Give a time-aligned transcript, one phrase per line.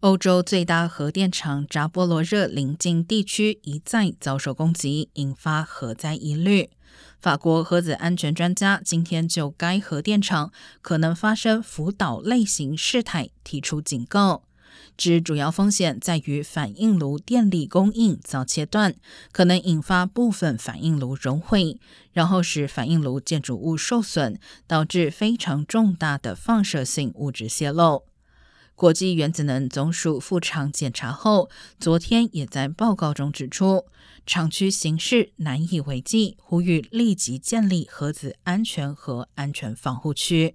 [0.00, 6.70] 欧洲最大核电厂扎波罗热邻近地区一再遭受攻击，引发核灾疑虑。
[7.20, 14.44] 法国核子安全专家今天就该核电厂可能发生福岛类型事态提出警告，
[14.96, 18.94] 指主要风险在于反应炉电力供应遭切断，
[19.32, 21.80] 可能引发部分反应炉熔毁，
[22.12, 24.38] 然后使反应炉建筑物受损，
[24.68, 28.04] 导致非常重大的放射性物质泄漏。
[28.78, 31.50] 国际原子能总署副厂检查后，
[31.80, 33.86] 昨天也在报告中指出，
[34.24, 40.54] 厂区形势难以为继，呼吁立即建立核子安全和安全防护区。